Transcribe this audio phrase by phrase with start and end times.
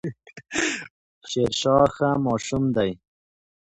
[1.29, 2.91] شيرشاه ښه ماشوم دی